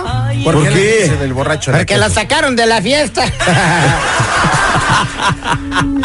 ¿Por, 0.45 0.69
qué? 0.69 1.11
Porque 1.35 1.97
lo 1.99 2.09
sacaron 2.09 2.55
de 2.57 2.67
la 2.67 2.81
fiesta. 2.81 3.25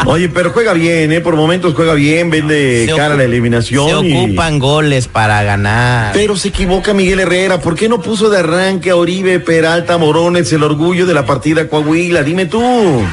Oye, 0.06 0.28
pero 0.28 0.50
juega 0.50 0.72
bien, 0.72 1.12
¿eh? 1.12 1.20
Por 1.20 1.36
momentos 1.36 1.74
juega 1.74 1.94
bien, 1.94 2.30
vende 2.30 2.86
Se 2.86 2.96
cara 2.96 3.14
a 3.14 3.16
la 3.16 3.24
eliminación. 3.24 4.02
Se 4.02 4.08
y- 4.08 4.24
ocupan 4.26 4.58
goles 4.58 5.08
para 5.08 5.42
ganar. 5.42 6.12
Pero 6.12 6.36
se 6.36 6.48
equivoca 6.48 6.92
Miguel 6.94 7.20
Herrera. 7.20 7.60
¿Por 7.60 7.76
qué 7.76 7.88
no 7.88 8.00
puso 8.00 8.28
de 8.30 8.38
arranque 8.38 8.90
a 8.90 8.96
Oribe, 8.96 9.40
Peralta, 9.40 9.98
Morones, 9.98 10.52
el 10.52 10.62
orgullo 10.62 11.06
de 11.06 11.14
la 11.14 11.26
partida 11.26 11.68
Coahuila? 11.68 12.22
Dime 12.22 12.46
tú. 12.46 13.04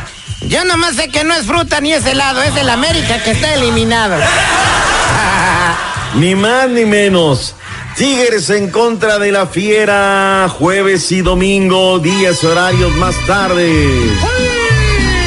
Yo 0.42 0.64
nomás 0.66 0.96
sé 0.96 1.10
que 1.10 1.24
no 1.24 1.34
es 1.34 1.46
fruta 1.46 1.82
ni 1.82 1.94
es 1.94 2.06
helado, 2.06 2.42
es 2.44 2.56
el 2.56 2.70
América 2.70 3.22
que 3.24 3.32
está 3.32 3.56
eliminado. 3.56 4.16
Ni 6.16 6.36
más 6.36 6.70
ni 6.70 6.86
menos. 6.86 7.56
Tigres 7.96 8.50
en 8.52 8.70
contra 8.70 9.18
de 9.18 9.32
la 9.32 9.48
Fiera, 9.48 10.48
jueves 10.50 11.12
y 11.12 11.22
domingo, 11.22 12.00
días 12.00 12.44
horarios 12.44 12.94
más 12.96 13.16
tarde. 13.26 13.86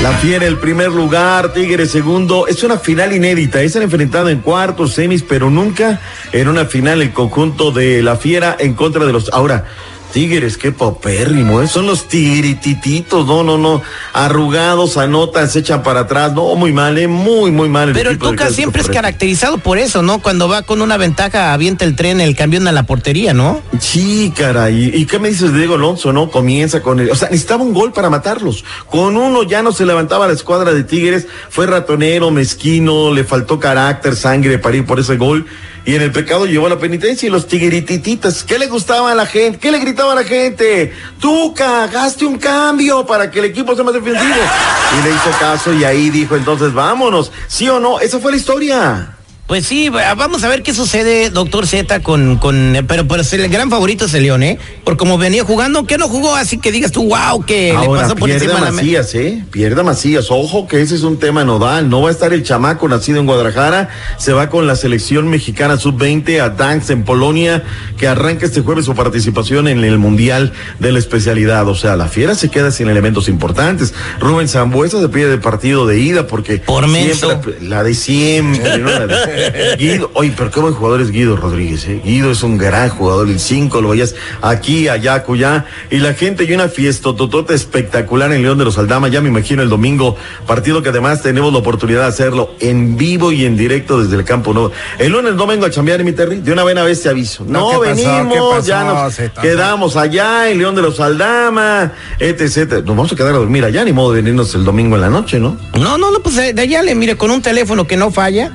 La 0.03 0.13
Fiera 0.15 0.47
el 0.47 0.59
primer 0.59 0.91
lugar, 0.91 1.53
Tigres 1.53 1.91
segundo. 1.91 2.47
Es 2.47 2.63
una 2.63 2.79
final 2.79 3.13
inédita. 3.13 3.61
Es 3.61 3.77
han 3.77 3.83
enfrentado 3.83 4.31
en 4.31 4.41
cuartos, 4.41 4.95
semis, 4.95 5.23
pero 5.23 5.51
nunca 5.51 6.01
en 6.33 6.49
una 6.49 6.65
final 6.65 7.03
el 7.03 7.13
conjunto 7.13 7.71
de 7.71 8.03
la 8.03 8.17
Fiera 8.17 8.57
en 8.59 8.75
contra 8.75 9.05
de 9.05 9.13
los. 9.13 9.31
Ahora. 9.33 9.67
Tigres, 10.11 10.57
qué 10.57 10.73
popérrimo, 10.73 11.63
¿eh? 11.63 11.69
son 11.69 11.87
los 11.87 12.09
tigritititos, 12.09 13.27
no, 13.27 13.43
no, 13.43 13.59
no, 13.59 13.83
arrugados, 14.13 14.97
anotan, 14.97 15.49
se 15.49 15.61
echan 15.61 15.83
para 15.83 16.01
atrás, 16.01 16.33
no, 16.33 16.55
muy 16.57 16.73
mal, 16.73 16.99
¿eh? 16.99 17.09
muy, 17.09 17.51
muy 17.51 17.69
mal. 17.69 17.93
Pero 17.93 18.11
el 18.11 18.19
Tuca 18.19 18.51
siempre 18.51 18.83
es 18.83 18.89
caracterizado 18.89 19.59
por 19.59 19.79
eso, 19.79 20.03
¿no? 20.03 20.21
Cuando 20.21 20.49
va 20.49 20.63
con 20.63 20.83
una 20.83 20.97
ventaja, 20.97 21.53
avienta 21.53 21.85
el 21.85 21.97
tren, 21.97 22.21
el 22.21 22.37
camión 22.37 22.67
a 22.69 22.73
la 22.73 22.85
portería, 22.85 23.35
¿no? 23.35 23.63
Sí, 23.79 24.33
caray. 24.37 24.93
¿Y 24.95 25.07
qué 25.07 25.19
me 25.19 25.29
dices 25.29 25.53
de 25.53 25.59
Diego 25.59 25.75
Alonso, 25.75 26.13
no? 26.13 26.31
Comienza 26.31 26.83
con 26.83 27.01
el. 27.01 27.11
O 27.11 27.15
sea, 27.15 27.29
necesitaba 27.31 27.63
un 27.63 27.73
gol 27.73 27.93
para 27.93 28.11
matarlos. 28.11 28.65
Con 28.91 29.17
uno 29.17 29.43
ya 29.43 29.63
no 29.63 29.73
se 29.73 29.87
levantaba 29.87 30.27
la 30.27 30.33
escuadra 30.33 30.73
de 30.73 30.85
Tigres. 30.85 31.27
Fue 31.49 31.67
ratonero, 31.67 32.31
mezquino, 32.31 33.13
le 33.13 33.25
faltó 33.25 33.59
carácter, 33.59 34.17
sangre 34.17 34.59
para 34.59 34.77
ir 34.77 34.87
por 34.87 35.01
ese 35.01 35.17
gol. 35.17 35.47
Y 35.91 35.97
en 35.97 36.03
el 36.03 36.13
pecado 36.13 36.47
llevó 36.47 36.69
la 36.69 36.79
penitencia 36.79 37.27
y 37.27 37.31
los 37.31 37.49
tigritititas. 37.49 38.45
¿Qué 38.45 38.61
le 38.61 38.69
gustaba 38.69 39.11
a 39.11 39.15
la 39.17 39.27
gente? 39.27 39.59
¿Qué 39.59 39.73
le 39.73 39.81
gritaba 39.81 40.13
a 40.13 40.15
la 40.15 40.23
gente? 40.23 40.93
Tuca, 41.19 41.89
gaste 41.89 42.25
un 42.25 42.39
cambio 42.39 43.05
para 43.05 43.29
que 43.29 43.41
el 43.41 43.47
equipo 43.47 43.75
sea 43.75 43.83
más 43.83 43.95
defensivo. 43.95 44.23
Y 44.23 45.03
le 45.03 45.11
hizo 45.11 45.31
caso 45.41 45.75
y 45.75 45.83
ahí 45.83 46.11
dijo 46.11 46.37
entonces, 46.37 46.73
vámonos. 46.73 47.33
¿Sí 47.49 47.69
o 47.69 47.81
no? 47.81 47.99
Esa 47.99 48.21
fue 48.21 48.31
la 48.31 48.37
historia. 48.37 49.17
Pues 49.51 49.67
sí, 49.67 49.89
va- 49.89 50.15
vamos 50.15 50.45
a 50.45 50.49
ver 50.49 50.63
qué 50.63 50.73
sucede, 50.73 51.29
doctor 51.29 51.67
Z, 51.67 52.05
con, 52.05 52.37
con, 52.37 52.73
pero, 52.87 53.09
pero 53.09 53.25
el 53.33 53.49
gran 53.49 53.69
favorito 53.69 54.05
es 54.05 54.15
el 54.15 54.23
León, 54.23 54.45
¿eh? 54.45 54.61
Por 54.85 54.97
como 54.97 55.19
venía 55.19 55.43
jugando, 55.43 55.87
que 55.89 55.99
no 55.99 56.07
jugó 56.07 56.37
así 56.37 56.59
que 56.59 56.71
digas 56.71 56.93
tú, 56.93 57.09
wow, 57.09 57.45
que 57.45 57.71
le 57.73 57.77
Ahora 57.77 58.03
pasó 58.03 58.15
por 58.15 58.29
pierde 58.29 58.45
encima 58.45 58.61
a 58.61 58.63
la 58.63 58.69
América. 58.69 58.99
Macías, 59.01 59.15
¿eh? 59.17 59.45
Pierde 59.51 59.83
Macías. 59.83 60.27
Ojo 60.31 60.69
que 60.69 60.81
ese 60.81 60.95
es 60.95 61.03
un 61.03 61.19
tema 61.19 61.43
nodal. 61.43 61.91
No 61.91 62.01
va 62.01 62.11
a 62.11 62.13
estar 62.13 62.33
el 62.33 62.45
chamaco 62.45 62.87
nacido 62.87 63.19
en 63.19 63.27
Guadalajara. 63.27 63.89
Se 64.19 64.33
va 64.33 64.49
con 64.51 64.69
la 64.69 64.77
selección 64.77 65.27
mexicana 65.27 65.79
sub-20 65.79 66.41
a 66.41 66.51
Danks 66.51 66.91
en 66.91 67.03
Polonia, 67.03 67.65
que 67.99 68.07
arranca 68.07 68.47
este 68.47 68.61
jueves 68.61 68.85
su 68.85 68.95
participación 68.95 69.67
en 69.67 69.83
el 69.83 69.99
Mundial 69.99 70.53
de 70.79 70.93
la 70.93 71.01
especialidad. 71.01 71.67
O 71.67 71.75
sea, 71.75 71.97
la 71.97 72.07
fiera 72.07 72.37
se 72.37 72.51
queda 72.51 72.71
sin 72.71 72.89
elementos 72.89 73.29
importantes. 73.29 73.95
Rubén 74.21 74.47
Zambuesa 74.47 75.01
se 75.01 75.09
pide 75.09 75.27
de 75.29 75.39
partido 75.39 75.89
de 75.89 75.99
ida 75.99 76.29
porque 76.29 76.59
Por 76.59 76.89
siempre, 76.89 77.57
la 77.63 77.83
de 77.83 77.95
siempre, 77.95 78.79
¿no? 78.79 78.91
La 78.91 79.07
de- 79.09 79.40
Guido, 79.79 80.11
oye, 80.15 80.33
pero 80.37 80.51
qué 80.51 80.61
buen 80.61 80.75
jugador 80.75 81.01
es 81.01 81.11
Guido 81.11 81.37
Rodríguez, 81.37 81.87
¿eh? 81.89 82.01
Guido 82.05 82.31
es 82.31 82.43
un 82.43 82.59
gran 82.59 82.89
jugador, 82.91 83.29
el 83.29 83.41
5 83.41 83.81
lo 83.81 83.91
veías 83.91 84.15
aquí, 84.43 84.89
allá, 84.89 85.15
acullá, 85.15 85.65
y 85.91 85.99
la 85.99 86.15
gente 86.15 86.45
y 86.45 86.53
una 86.53 86.69
fiesta 86.69 87.15
totota 87.15 87.55
espectacular 87.55 88.33
en 88.33 88.43
León 88.43 88.59
de 88.59 88.65
los 88.65 88.79
Aldama, 88.79 89.09
ya 89.09 89.21
me 89.21 89.29
imagino 89.29 89.63
el 89.63 89.69
domingo, 89.69 90.17
partido 90.47 90.83
que 90.83 90.89
además 90.91 91.23
tenemos 91.23 91.53
la 91.53 91.59
oportunidad 91.59 92.03
de 92.03 92.07
hacerlo 92.09 92.55
en 92.61 92.97
vivo 92.97 93.33
y 93.33 93.45
en 93.45 93.57
directo 93.57 94.03
desde 94.03 94.17
el 94.17 94.25
campo 94.25 94.53
nuevo. 94.53 94.73
El 94.99 95.13
lunes 95.13 95.35
no 95.35 95.47
vengo 95.47 95.67
a 95.67 95.71
chambear, 95.71 96.03
mi 96.05 96.13
Terry, 96.13 96.37
de 96.41 96.53
una 96.53 96.63
buena 96.63 96.83
vez 96.83 97.03
te 97.03 97.09
aviso. 97.09 97.45
No, 97.47 97.71
¿qué 97.71 97.77
pasó? 97.77 97.97
venimos, 97.97 98.33
¿Qué 98.35 98.41
pasó, 98.57 98.67
ya 98.69 98.85
nos 98.85 99.15
Zeta? 99.15 99.41
quedamos 99.43 99.97
allá 99.97 100.49
en 100.51 100.59
León 100.59 100.75
de 100.75 100.83
los 100.83 101.01
Aldama, 101.01 101.93
etc, 102.19 102.41
etc. 102.41 102.73
Nos 102.85 102.97
vamos 102.97 103.13
a 103.13 103.17
quedar 103.17 103.35
a 103.35 103.39
dormir 103.39 103.65
allá, 103.65 103.85
ni 103.85 103.93
modo 103.93 104.13
de 104.13 104.23
venirnos 104.23 104.55
el 104.55 104.65
domingo 104.65 104.97
en 104.97 105.03
la 105.03 105.11
noche, 105.11 105.39
¿no? 105.39 105.57
No, 105.79 105.99
no, 105.99 106.11
no, 106.11 106.21
pues 106.21 106.37
eh, 106.39 106.53
de 106.53 106.63
allá 106.63 106.83
le 106.83 106.95
mire 106.95 107.17
con 107.17 107.31
un 107.31 107.43
teléfono 107.43 107.87
que 107.87 107.97
no 107.97 108.11
falla. 108.11 108.53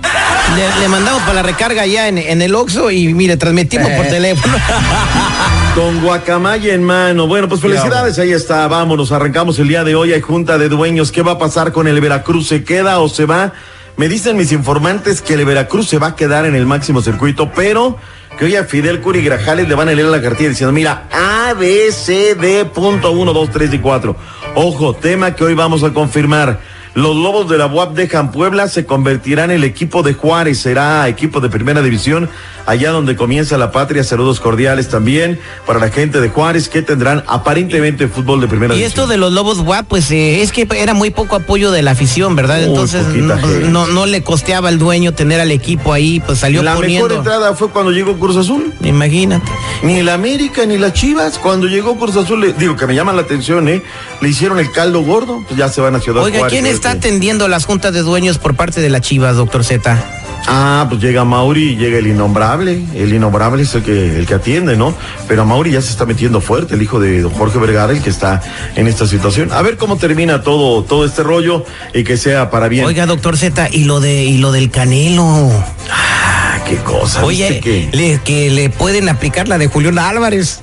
Le, 0.56 0.82
le 0.82 0.88
mandamos 0.88 1.22
para 1.24 1.36
la 1.36 1.44
recarga 1.44 1.82
allá 1.82 2.08
en, 2.08 2.18
en 2.18 2.42
el 2.42 2.56
Oxxo 2.56 2.90
y 2.92 3.14
mire, 3.14 3.38
transmitimos 3.38 3.90
por 3.92 4.06
teléfono. 4.08 4.56
Con 5.76 6.02
guacamaya 6.02 6.74
en 6.74 6.84
mano. 6.84 7.28
Bueno, 7.28 7.50
pues 7.50 7.60
felicidades, 7.60 8.18
ahí 8.18 8.32
está. 8.32 8.66
Vámonos, 8.70 9.12
arrancamos 9.12 9.60
el 9.60 9.68
día 9.68 9.84
de 9.84 9.94
hoy. 9.94 10.14
Hay 10.14 10.22
junta 10.22 10.58
de 10.58 10.70
dueños. 10.70 11.12
¿Qué 11.12 11.22
va 11.22 11.34
a 11.34 11.38
pasar 11.38 11.74
con 11.74 11.88
el 11.88 12.00
Veracruz? 12.00 12.48
¿Se 12.48 12.64
queda 12.64 13.00
o 13.00 13.10
se 13.10 13.26
va? 13.26 13.52
Me 13.98 14.08
dicen 14.08 14.38
mis 14.38 14.54
informantes 14.54 15.22
que 15.22 15.34
el 15.34 15.44
Veracruz 15.44 15.90
se 15.90 15.98
va 15.98 16.08
a 16.08 16.16
quedar 16.16 16.46
en 16.46 16.56
el 16.56 16.66
máximo 16.66 17.02
circuito, 17.02 17.52
pero 17.54 17.98
que 18.38 18.46
hoy 18.46 18.56
a 18.56 18.64
Fidel 18.64 19.02
Curi 19.02 19.22
Grajales 19.22 19.68
le 19.68 19.76
van 19.76 19.90
a 19.90 19.92
leer 19.92 20.08
la 20.08 20.22
cartilla 20.22 20.50
diciendo, 20.50 20.72
mira, 20.72 21.10
A, 21.12 21.54
B, 21.54 21.92
C, 21.92 22.36
D, 22.36 22.66
punto 22.66 23.12
1, 23.12 23.34
2, 23.34 23.50
3 23.52 23.74
y 23.74 23.80
4. 23.80 24.16
Ojo, 24.56 24.94
tema 24.94 25.36
que 25.36 25.44
hoy 25.44 25.56
vamos 25.56 25.84
a 25.84 25.92
confirmar. 25.92 26.60
Los 26.96 27.14
Lobos 27.14 27.50
de 27.50 27.58
la 27.58 27.68
UAP 27.68 27.94
dejan 27.94 28.32
Puebla, 28.32 28.70
se 28.70 28.86
convertirán 28.86 29.52
en 29.52 29.58
el 29.58 29.64
equipo 29.66 30.02
de 30.02 30.14
Juárez, 30.14 30.60
será 30.60 31.10
equipo 31.10 31.42
de 31.42 31.50
primera 31.50 31.82
división 31.82 32.30
allá 32.66 32.92
donde 32.92 33.16
comienza 33.16 33.58
la 33.58 33.72
patria. 33.72 34.04
Saludos 34.04 34.40
cordiales 34.40 34.90
también 34.90 35.40
para 35.66 35.80
la 35.80 35.90
gente 35.90 36.22
de 36.22 36.30
Juárez 36.30 36.70
que 36.70 36.82
tendrán 36.82 37.24
aparentemente 37.28 38.08
fútbol 38.08 38.42
de 38.42 38.48
primera 38.48 38.76
Y 38.76 38.84
esto 38.84 39.08
de 39.08 39.18
los 39.18 39.32
Lobos 39.32 39.60
WAP, 39.60 39.88
pues 39.88 40.10
eh, 40.12 40.42
es 40.42 40.52
que 40.52 40.68
era 40.76 40.94
muy 40.94 41.10
poco 41.12 41.36
apoyo 41.36 41.72
de 41.72 41.82
la 41.82 41.92
afición, 41.92 42.36
¿verdad? 42.36 42.64
Entonces 42.64 43.06
no, 43.08 43.36
no, 43.70 43.88
no 43.88 44.06
le 44.06 44.24
costeaba 44.24 44.70
al 44.70 44.80
dueño 44.80 45.14
tener 45.14 45.40
al 45.40 45.52
equipo 45.52 45.94
ahí, 45.94 46.20
pues 46.26 46.40
salió 46.40 46.64
La 46.64 46.76
poniendo. 46.76 47.08
mejor 47.08 47.20
entrada 47.26 47.54
fue 47.56 47.70
cuando 47.70 47.92
llegó 47.92 48.18
Cruz 48.18 48.38
Azul. 48.38 48.74
Imagínate. 48.82 49.52
Ni 49.84 50.02
la 50.04 50.14
América 50.16 50.66
ni 50.66 50.78
las 50.78 50.94
Chivas. 50.94 51.38
Cuando 51.38 51.68
llegó 51.68 51.98
Cruz 51.98 52.16
Azul, 52.16 52.42
le- 52.42 52.54
digo 52.54 52.76
que 52.76 52.88
me 52.88 52.96
llama 52.96 53.14
la 53.14 53.22
atención, 53.22 53.68
¿eh? 53.70 53.82
Le 54.22 54.30
hicieron 54.30 54.60
el 54.60 54.72
caldo 54.72 55.02
gordo, 55.02 55.44
pues 55.48 55.58
ya 55.58 55.70
se 55.70 55.82
van 55.82 55.96
a 55.96 56.00
Ciudad 56.00 56.24
Oiga, 56.24 56.40
Juárez, 56.40 56.52
¿quién 56.54 56.66
está 56.66 56.90
fíjate. 56.92 57.08
atendiendo 57.08 57.48
las 57.48 57.66
juntas 57.66 57.94
de 57.94 58.02
dueños 58.02 58.38
por 58.38 58.56
parte 58.56 58.82
de 58.82 58.90
las 58.90 59.02
Chivas, 59.02 59.36
doctor 59.36 59.64
Z? 59.64 60.15
Ah, 60.48 60.86
pues 60.90 61.02
llega 61.02 61.24
Mauri 61.26 61.72
y 61.72 61.76
llega 61.76 61.98
el 61.98 62.08
innombrable. 62.08 62.84
El 62.94 63.14
innombrable 63.14 63.64
es 63.64 63.74
el 63.76 63.84
que, 63.84 64.18
el 64.20 64.28
que 64.28 64.36
atiende, 64.36 64.78
¿no? 64.78 64.94
Pero 65.28 65.42
a 65.42 65.46
Mauri 65.46 65.72
ya 65.72 65.82
se 65.82 65.90
está 65.90 66.06
metiendo 66.06 66.40
fuerte, 66.42 66.76
el 66.76 66.82
hijo 66.82 67.00
de 67.00 67.22
don 67.22 67.32
Jorge 67.34 67.58
Vergara, 67.58 67.92
el 67.94 68.02
que 68.02 68.10
está 68.12 68.42
en 68.76 68.88
esta 68.88 69.08
situación. 69.08 69.52
A 69.52 69.62
ver 69.64 69.78
cómo 69.78 69.98
termina 69.98 70.44
todo, 70.44 70.84
todo 70.84 71.04
este 71.06 71.24
rollo 71.24 71.66
y 71.94 72.04
que 72.04 72.18
sea 72.18 72.52
para 72.52 72.68
bien. 72.68 72.86
Oiga, 72.86 73.06
doctor 73.08 73.38
Z, 73.38 73.70
y 73.72 73.86
lo 73.86 74.00
de 74.00 74.24
y 74.26 74.38
lo 74.38 74.52
del 74.52 74.70
Canelo. 74.70 75.50
Ah, 75.92 76.60
qué 76.68 76.78
cosa. 76.78 77.24
Oye, 77.26 77.50
¿viste 77.50 77.60
que? 77.62 77.90
le- 77.98 78.20
que 78.24 78.50
le 78.52 78.70
pueden 78.70 79.10
aplicar 79.10 79.48
la 79.48 79.58
de 79.58 79.68
Julián 79.68 79.98
Álvarez. 79.98 80.62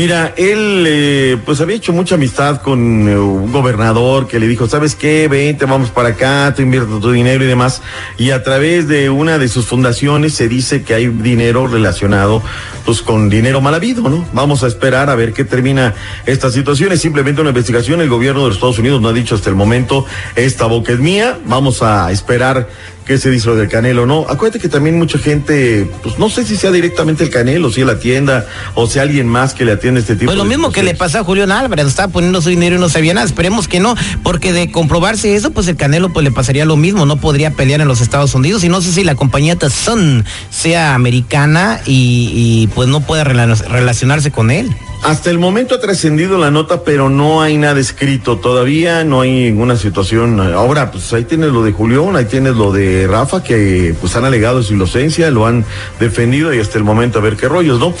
Mira, 0.00 0.32
él 0.38 0.86
eh, 0.88 1.36
pues 1.44 1.60
había 1.60 1.76
hecho 1.76 1.92
mucha 1.92 2.14
amistad 2.14 2.62
con 2.62 3.06
eh, 3.06 3.18
un 3.18 3.52
gobernador 3.52 4.26
que 4.26 4.40
le 4.40 4.48
dijo, 4.48 4.66
¿sabes 4.66 4.94
qué? 4.94 5.28
Vente, 5.28 5.66
vamos 5.66 5.90
para 5.90 6.08
acá, 6.08 6.54
te 6.56 6.62
invierto 6.62 7.00
tu 7.00 7.10
dinero 7.10 7.44
y 7.44 7.46
demás. 7.46 7.82
Y 8.16 8.30
a 8.30 8.42
través 8.42 8.88
de 8.88 9.10
una 9.10 9.36
de 9.36 9.46
sus 9.48 9.66
fundaciones 9.66 10.32
se 10.32 10.48
dice 10.48 10.84
que 10.84 10.94
hay 10.94 11.08
dinero 11.08 11.66
relacionado 11.66 12.42
pues 12.86 13.02
con 13.02 13.28
dinero 13.28 13.60
mal 13.60 13.74
habido, 13.74 14.08
¿no? 14.08 14.26
Vamos 14.32 14.64
a 14.64 14.68
esperar 14.68 15.10
a 15.10 15.14
ver 15.16 15.34
qué 15.34 15.44
termina 15.44 15.92
esta 16.24 16.50
situación. 16.50 16.92
Es 16.92 17.02
simplemente 17.02 17.42
una 17.42 17.50
investigación. 17.50 18.00
El 18.00 18.08
gobierno 18.08 18.40
de 18.40 18.46
los 18.46 18.56
Estados 18.56 18.78
Unidos 18.78 19.02
no 19.02 19.10
ha 19.10 19.12
dicho 19.12 19.34
hasta 19.34 19.50
el 19.50 19.54
momento, 19.54 20.06
esta 20.34 20.64
boca 20.64 20.94
es 20.94 20.98
mía. 20.98 21.38
Vamos 21.44 21.82
a 21.82 22.10
esperar 22.10 22.70
qué 23.10 23.18
se 23.18 23.28
dice 23.28 23.48
lo 23.48 23.56
del 23.56 23.68
Canelo, 23.68 24.06
¿no? 24.06 24.24
Acuérdate 24.28 24.60
que 24.60 24.68
también 24.68 24.96
mucha 24.96 25.18
gente, 25.18 25.90
pues 26.04 26.16
no 26.20 26.30
sé 26.30 26.44
si 26.44 26.56
sea 26.56 26.70
directamente 26.70 27.24
el 27.24 27.30
Canelo, 27.30 27.72
si 27.72 27.82
la 27.82 27.98
tienda 27.98 28.46
o 28.76 28.86
si 28.86 29.00
alguien 29.00 29.26
más 29.26 29.52
que 29.52 29.64
le 29.64 29.72
atiende 29.72 29.98
este 29.98 30.14
tipo 30.14 30.26
Pues 30.26 30.36
lo 30.36 30.44
de 30.44 30.48
mismo 30.48 30.70
que 30.70 30.84
le 30.84 30.94
pasó 30.94 31.18
a 31.18 31.24
Julián 31.24 31.50
Álvarez, 31.50 31.88
estaba 31.88 32.12
poniendo 32.12 32.40
su 32.40 32.50
dinero 32.50 32.76
y 32.76 32.78
no 32.78 32.88
sabía 32.88 33.12
nada. 33.12 33.26
Esperemos 33.26 33.66
que 33.66 33.80
no, 33.80 33.96
porque 34.22 34.52
de 34.52 34.70
comprobarse 34.70 35.34
eso, 35.34 35.50
pues 35.50 35.66
el 35.66 35.74
Canelo 35.74 36.12
pues 36.12 36.22
le 36.22 36.30
pasaría 36.30 36.64
lo 36.64 36.76
mismo, 36.76 37.04
no 37.04 37.16
podría 37.16 37.50
pelear 37.50 37.80
en 37.80 37.88
los 37.88 38.00
Estados 38.00 38.32
Unidos 38.36 38.62
y 38.62 38.68
no 38.68 38.80
sé 38.80 38.92
si 38.92 39.02
la 39.02 39.16
compañía 39.16 39.56
Sun 39.68 40.24
sea 40.48 40.94
americana 40.94 41.80
y, 41.86 42.30
y, 42.32 42.66
pues 42.68 42.88
no 42.88 43.00
pueda 43.00 43.24
rela- 43.24 43.60
relacionarse 43.66 44.30
con 44.30 44.52
él. 44.52 44.70
Hasta 45.02 45.30
el 45.30 45.38
momento 45.38 45.74
ha 45.74 45.80
trascendido 45.80 46.36
la 46.36 46.50
nota, 46.50 46.84
pero 46.84 47.08
no 47.08 47.40
hay 47.40 47.56
nada 47.56 47.80
escrito 47.80 48.36
todavía, 48.36 49.02
no 49.02 49.22
hay 49.22 49.30
ninguna 49.44 49.76
situación. 49.76 50.38
Ahora, 50.40 50.90
pues 50.90 51.10
ahí 51.14 51.24
tienes 51.24 51.52
lo 51.52 51.64
de 51.64 51.72
Julián, 51.72 52.16
ahí 52.16 52.26
tienes 52.26 52.54
lo 52.54 52.70
de 52.70 53.06
Rafa, 53.06 53.42
que 53.42 53.94
pues 53.98 54.14
han 54.16 54.26
alegado 54.26 54.62
su 54.62 54.74
inocencia, 54.74 55.30
lo 55.30 55.46
han 55.46 55.64
defendido 55.98 56.52
y 56.52 56.58
hasta 56.58 56.76
el 56.76 56.84
momento 56.84 57.18
a 57.18 57.22
ver 57.22 57.36
qué 57.36 57.48
rollos, 57.48 57.80
¿no? 57.80 57.94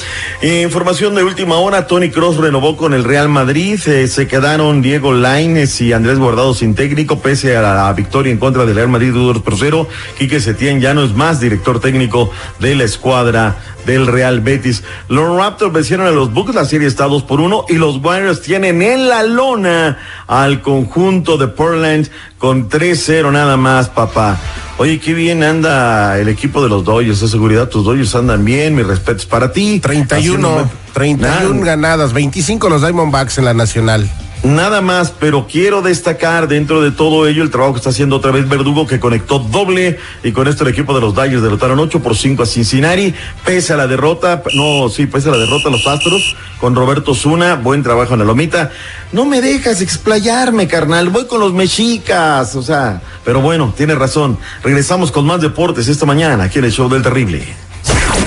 Información 0.46 1.14
de 1.14 1.24
última 1.24 1.56
hora, 1.56 1.86
Tony 1.86 2.10
Cross 2.10 2.36
renovó 2.36 2.76
con 2.76 2.92
el 2.92 3.02
Real 3.02 3.30
Madrid, 3.30 3.80
eh, 3.86 4.06
se 4.06 4.28
quedaron 4.28 4.82
Diego 4.82 5.14
Laines 5.14 5.80
y 5.80 5.94
Andrés 5.94 6.18
Guardado 6.18 6.52
sin 6.52 6.74
técnico, 6.74 7.20
pese 7.20 7.56
a 7.56 7.62
la, 7.62 7.90
victoria 7.94 8.30
en 8.30 8.38
contra 8.38 8.66
del 8.66 8.76
Real 8.76 8.88
Madrid 8.88 9.12
2 9.14 9.40
por 9.40 9.56
0. 9.58 9.88
Quique 10.18 10.38
Setién 10.38 10.82
ya 10.82 10.92
no 10.92 11.02
es 11.02 11.14
más 11.14 11.40
director 11.40 11.80
técnico 11.80 12.30
de 12.58 12.74
la 12.74 12.84
escuadra 12.84 13.56
del 13.86 14.06
Real 14.06 14.40
Betis. 14.40 14.82
Los 15.08 15.36
Raptors 15.36 15.72
vencieron 15.72 16.06
a 16.06 16.10
los 16.10 16.32
Bucks, 16.32 16.54
la 16.54 16.64
serie 16.64 16.89
está 16.90 17.04
2 17.06 17.22
por 17.22 17.40
1 17.40 17.64
y 17.68 17.74
los 17.74 17.96
Warriors 18.04 18.42
tienen 18.42 18.82
en 18.82 19.08
la 19.08 19.22
lona 19.22 19.98
al 20.26 20.60
conjunto 20.60 21.36
de 21.38 21.48
Portland 21.48 22.08
con 22.38 22.68
3-0 22.68 23.30
nada 23.32 23.56
más, 23.56 23.88
papá. 23.88 24.38
Oye, 24.78 24.98
qué 25.00 25.12
bien 25.14 25.42
anda 25.42 26.18
el 26.18 26.28
equipo 26.28 26.62
de 26.62 26.68
los 26.68 26.84
Dodgers, 26.84 27.20
de 27.20 27.28
seguridad, 27.28 27.68
tus 27.68 27.84
Dodgers 27.84 28.14
andan 28.14 28.44
bien, 28.44 28.74
mis 28.74 28.86
respetos 28.86 29.26
para 29.26 29.52
ti. 29.52 29.80
31, 29.80 30.48
Haciendo- 30.48 30.70
31 30.94 31.54
Nada. 31.54 31.64
ganadas, 31.66 32.12
25 32.12 32.68
los 32.68 32.80
Diamondbacks 32.82 33.38
en 33.38 33.44
la 33.44 33.54
nacional. 33.54 34.10
Nada 34.42 34.80
más, 34.80 35.12
pero 35.20 35.46
quiero 35.46 35.82
destacar 35.82 36.48
dentro 36.48 36.80
de 36.80 36.90
todo 36.90 37.28
ello 37.28 37.42
el 37.42 37.50
trabajo 37.50 37.74
que 37.74 37.78
está 37.78 37.90
haciendo 37.90 38.16
otra 38.16 38.30
vez 38.30 38.48
Verdugo, 38.48 38.86
que 38.86 38.98
conectó 38.98 39.38
doble 39.38 39.98
y 40.24 40.32
con 40.32 40.48
esto 40.48 40.64
el 40.64 40.70
equipo 40.70 40.94
de 40.94 41.02
los 41.02 41.14
Dodgers 41.14 41.42
derrotaron 41.42 41.78
8 41.78 42.00
por 42.00 42.16
5 42.16 42.42
a 42.42 42.46
Cincinnati, 42.46 43.14
pese 43.44 43.74
a 43.74 43.76
la 43.76 43.86
derrota, 43.86 44.42
no, 44.54 44.88
sí, 44.88 45.06
pese 45.06 45.28
a 45.28 45.32
la 45.32 45.38
derrota 45.38 45.68
los 45.68 45.86
Astros, 45.86 46.36
con 46.58 46.74
Roberto 46.74 47.14
Zuna, 47.14 47.56
buen 47.56 47.82
trabajo 47.82 48.14
en 48.14 48.20
la 48.20 48.24
lomita. 48.24 48.70
No 49.12 49.26
me 49.26 49.42
dejas 49.42 49.82
explayarme, 49.82 50.66
carnal, 50.66 51.10
voy 51.10 51.26
con 51.26 51.40
los 51.40 51.52
mexicas, 51.52 52.54
o 52.54 52.62
sea, 52.62 53.02
pero 53.26 53.42
bueno, 53.42 53.74
tienes 53.76 53.98
razón. 53.98 54.38
Regresamos 54.64 55.12
con 55.12 55.26
más 55.26 55.42
deportes 55.42 55.86
esta 55.86 56.06
mañana 56.06 56.44
aquí 56.44 56.60
en 56.60 56.64
el 56.64 56.72
show 56.72 56.88
del 56.88 57.02
terrible. 57.02 57.46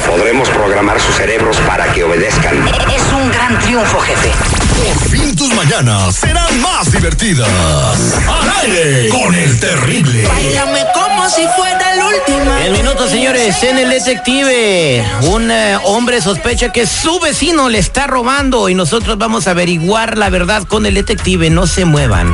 Podremos 0.07 0.47
programar 0.49 0.99
sus 0.99 1.15
cerebros 1.15 1.57
para 1.65 1.91
que 1.91 2.03
obedezcan. 2.03 2.92
Gran 3.45 3.59
triunfo, 3.59 3.99
jefe. 3.99 4.31
Por 4.85 5.09
fin 5.09 5.35
tus 5.35 5.53
mañanas 5.53 6.15
serán 6.15 6.61
más 6.61 6.89
divertidas. 6.89 7.49
Al 8.25 8.49
aire 8.61 9.09
con 9.09 9.35
el 9.35 9.59
terrible. 9.59 10.25
Bailame 10.25 10.79
como 10.93 11.29
si 11.29 11.45
fuera 11.53 11.93
la 11.93 12.05
última. 12.05 12.63
El 12.63 12.71
minuto, 12.71 13.09
señores, 13.09 13.61
en 13.63 13.79
el 13.79 13.89
detective. 13.89 15.05
Un 15.23 15.51
eh, 15.51 15.77
hombre 15.83 16.21
sospecha 16.21 16.71
que 16.71 16.87
su 16.87 17.19
vecino 17.19 17.67
le 17.67 17.79
está 17.79 18.07
robando 18.07 18.69
y 18.69 18.75
nosotros 18.75 19.17
vamos 19.17 19.47
a 19.47 19.51
averiguar 19.51 20.17
la 20.17 20.29
verdad 20.29 20.63
con 20.63 20.85
el 20.85 20.93
detective. 20.93 21.49
No 21.49 21.67
se 21.67 21.83
muevan. 21.83 22.33